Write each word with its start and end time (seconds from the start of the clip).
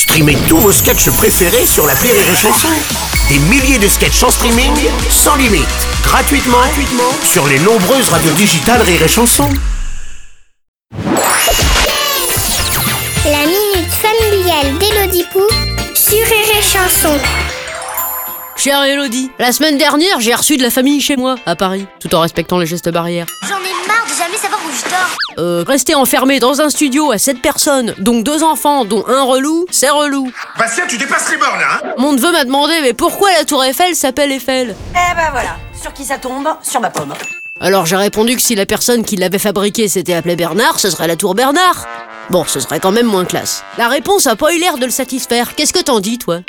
Streamez 0.00 0.38
tous 0.48 0.56
vos 0.56 0.72
sketchs 0.72 1.10
préférés 1.10 1.66
sur 1.66 1.86
la 1.86 1.92
Rire 1.92 2.14
et 2.14 2.34
Chanson. 2.34 2.70
Des 3.28 3.38
milliers 3.38 3.78
de 3.78 3.86
sketchs 3.86 4.22
en 4.22 4.30
streaming, 4.30 4.72
sans 5.10 5.36
limite, 5.36 5.68
gratuitement, 6.02 6.56
gratuitement 6.56 7.12
sur 7.22 7.46
les 7.46 7.58
nombreuses 7.58 8.08
radios 8.08 8.32
digitales 8.32 8.80
Rire 8.80 9.02
et 9.02 9.08
Chanson. 9.08 9.46
La 13.26 13.44
minute 13.44 13.92
familiale 13.92 14.78
d'Élodie 14.78 15.26
Pou 15.30 15.42
sur 15.94 16.16
Rire 16.16 16.56
et 16.58 16.62
Chanson. 16.62 17.18
Chère 18.56 18.82
Elodie, 18.84 19.30
la 19.38 19.52
semaine 19.52 19.76
dernière, 19.76 20.18
j'ai 20.18 20.34
reçu 20.34 20.56
de 20.56 20.62
la 20.62 20.70
famille 20.70 21.02
chez 21.02 21.16
moi, 21.16 21.36
à 21.44 21.56
Paris, 21.56 21.86
tout 22.00 22.14
en 22.14 22.20
respectant 22.20 22.56
les 22.56 22.64
gestes 22.64 22.88
barrières. 22.90 23.26
J'en 23.46 23.56
ai 23.58 23.86
marre 23.86 23.99
Euh, 25.38 25.64
rester 25.66 25.94
enfermé 25.94 26.38
dans 26.40 26.60
un 26.60 26.70
studio 26.70 27.12
à 27.12 27.18
7 27.18 27.40
personnes, 27.40 27.94
donc 27.98 28.24
deux 28.24 28.42
enfants, 28.42 28.84
dont 28.84 29.04
un 29.08 29.22
relou, 29.22 29.66
c'est 29.70 29.90
relou. 29.90 30.30
Bastien, 30.58 30.86
tu 30.86 30.98
dépasses 30.98 31.30
les 31.30 31.36
bornes, 31.36 31.60
hein 31.62 31.92
Mon 31.98 32.12
neveu 32.12 32.30
m'a 32.32 32.44
demandé, 32.44 32.74
mais 32.82 32.92
pourquoi 32.92 33.30
la 33.38 33.44
tour 33.44 33.64
Eiffel 33.64 33.94
s'appelle 33.94 34.32
Eiffel? 34.32 34.74
Eh 34.92 35.14
ben 35.14 35.30
voilà, 35.30 35.56
sur 35.80 35.92
qui 35.92 36.04
ça 36.04 36.18
tombe? 36.18 36.48
Sur 36.62 36.80
ma 36.80 36.90
pomme. 36.90 37.14
Alors 37.60 37.86
j'ai 37.86 37.96
répondu 37.96 38.36
que 38.36 38.42
si 38.42 38.54
la 38.54 38.66
personne 38.66 39.04
qui 39.04 39.16
l'avait 39.16 39.38
fabriquée 39.38 39.86
s'était 39.88 40.14
appelée 40.14 40.36
Bernard, 40.36 40.80
ce 40.80 40.90
serait 40.90 41.06
la 41.06 41.16
tour 41.16 41.34
Bernard. 41.34 41.86
Bon, 42.30 42.44
ce 42.46 42.60
serait 42.60 42.80
quand 42.80 42.92
même 42.92 43.06
moins 43.06 43.24
classe. 43.24 43.64
La 43.76 43.88
réponse 43.88 44.26
a 44.26 44.36
pas 44.36 44.54
eu 44.54 44.58
l'air 44.58 44.78
de 44.78 44.84
le 44.84 44.90
satisfaire. 44.92 45.54
Qu'est-ce 45.56 45.72
que 45.72 45.82
t'en 45.82 46.00
dis, 46.00 46.16
toi? 46.16 46.40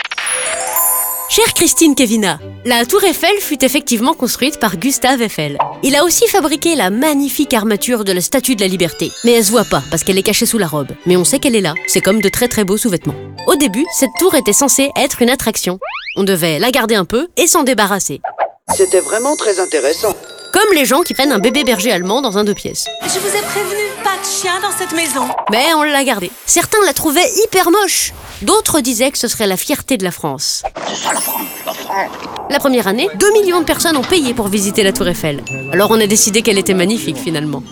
Chère 1.34 1.54
Christine 1.54 1.96
Kevina, 1.96 2.40
la 2.66 2.86
tour 2.86 3.02
Eiffel 3.06 3.38
fut 3.40 3.64
effectivement 3.64 4.14
construite 4.14 4.60
par 4.60 4.76
Gustave 4.76 5.22
Eiffel. 5.22 5.58
Il 5.82 5.96
a 5.96 6.04
aussi 6.04 6.28
fabriqué 6.28 6.76
la 6.76 6.90
magnifique 6.90 7.54
armature 7.54 8.04
de 8.04 8.12
la 8.12 8.20
Statue 8.20 8.58
de 8.58 8.60
la 8.60 8.68
Liberté. 8.68 9.10
Mais 9.24 9.32
elle 9.32 9.46
se 9.46 9.52
voit 9.52 9.64
pas 9.64 9.82
parce 9.90 10.04
qu'elle 10.04 10.18
est 10.18 10.24
cachée 10.24 10.46
sous 10.46 10.58
la 10.58 10.68
robe. 10.68 10.90
Mais 11.06 11.16
on 11.16 11.24
sait 11.24 11.40
qu'elle 11.40 11.56
est 11.56 11.62
là. 11.62 11.74
C'est 11.88 12.02
comme 12.02 12.22
de 12.22 12.28
très 12.28 12.50
très 12.50 12.66
beaux 12.66 12.76
sous-vêtements. 12.76 13.16
Au 13.48 13.56
début, 13.56 13.86
cette 13.98 14.10
tour 14.20 14.36
était 14.36 14.52
censée 14.52 14.92
être 14.98 15.22
une 15.22 15.30
attraction. 15.30 15.80
On 16.18 16.24
devait 16.24 16.60
la 16.60 16.70
garder 16.70 16.96
un 16.96 17.06
peu 17.06 17.30
et 17.38 17.48
s'en 17.48 17.64
débarrasser. 17.64 18.20
C'était 18.76 19.00
vraiment 19.00 19.38
très 19.38 19.62
intéressant. 19.62 20.14
Comme 20.52 20.74
les 20.76 20.84
gens 20.84 21.00
qui 21.00 21.14
prennent 21.14 21.32
un 21.32 21.40
bébé 21.40 21.64
berger 21.64 21.94
allemand 21.94 22.22
dans 22.22 22.38
un 22.40 22.44
deux 22.44 22.54
pièces. 22.54 22.88
Je 23.04 23.20
vous 23.20 23.38
ai 23.38 23.42
prévenu, 23.42 23.84
pas 24.04 24.18
de 24.22 24.28
chien 24.30 24.60
dans 24.62 24.78
cette 24.78 24.92
maison. 24.92 25.30
Mais 25.50 25.74
on 25.78 25.84
l'a 25.84 26.04
gardé. 26.04 26.30
Certains 26.46 26.84
la 26.86 26.92
trouvaient 26.92 27.32
hyper 27.46 27.72
moche. 27.72 28.12
D'autres 28.42 28.80
disaient 28.82 29.12
que 29.12 29.18
ce 29.18 29.28
serait 29.28 29.48
la 29.48 29.58
fierté 29.58 29.98
de 29.98 30.04
la 30.04 30.12
France. 30.12 30.64
La 32.50 32.60
première 32.60 32.88
année, 32.88 33.08
2 33.16 33.34
millions 33.34 33.60
de 33.60 33.66
personnes 33.66 33.96
ont 33.98 34.04
payé 34.04 34.34
pour 34.34 34.48
visiter 34.48 34.84
la 34.84 34.92
tour 34.92 35.08
Eiffel. 35.08 35.44
Alors 35.72 35.92
on 35.92 36.00
a 36.00 36.08
décidé 36.08 36.42
qu'elle 36.42 36.58
était 36.58 36.74
magnifique 36.74 37.18
finalement. 37.18 37.64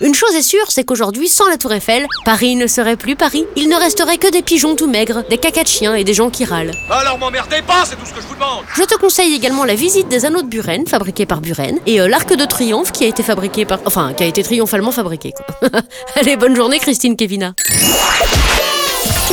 Une 0.00 0.14
chose 0.14 0.34
est 0.34 0.42
sûre, 0.42 0.66
c'est 0.68 0.84
qu'aujourd'hui, 0.84 1.28
sans 1.28 1.48
la 1.48 1.56
tour 1.56 1.72
Eiffel, 1.72 2.06
Paris 2.24 2.54
ne 2.54 2.66
serait 2.66 2.96
plus 2.96 3.16
Paris. 3.16 3.46
Il 3.56 3.68
ne 3.68 3.76
resterait 3.76 4.18
que 4.18 4.30
des 4.30 4.42
pigeons 4.42 4.76
tout 4.76 4.86
maigres, 4.86 5.24
des 5.28 5.38
cacas 5.38 5.62
de 5.62 5.68
chiens 5.68 5.94
et 5.94 6.04
des 6.04 6.14
gens 6.14 6.30
qui 6.30 6.44
râlent. 6.44 6.72
Alors 6.90 7.18
m'emmerdez 7.18 7.62
pas, 7.62 7.84
c'est 7.84 7.96
tout 7.96 8.06
ce 8.06 8.12
que 8.12 8.20
je 8.20 8.26
vous 8.26 8.34
demande 8.34 8.64
Je 8.76 8.82
te 8.82 8.94
conseille 8.96 9.34
également 9.34 9.64
la 9.64 9.74
visite 9.74 10.08
des 10.08 10.26
anneaux 10.26 10.42
de 10.42 10.48
Buren, 10.48 10.86
fabriqués 10.86 11.26
par 11.26 11.40
Buren, 11.40 11.78
et 11.86 12.00
euh, 12.00 12.08
l'arc 12.08 12.34
de 12.34 12.44
triomphe 12.44 12.92
qui 12.92 13.04
a 13.04 13.08
été 13.08 13.22
fabriqué 13.22 13.64
par... 13.64 13.80
Enfin, 13.86 14.12
qui 14.14 14.22
a 14.22 14.26
été 14.26 14.42
triomphalement 14.42 14.92
fabriqué, 14.92 15.32
quoi. 15.32 15.70
Allez, 16.16 16.36
bonne 16.36 16.54
journée, 16.54 16.78
Christine 16.78 17.16
Kevina. 17.16 17.54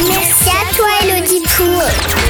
Merci 0.07 0.49
à 0.49 0.73
toi, 0.75 0.87
Élodie 1.03 1.41
Pou. 1.41 2.20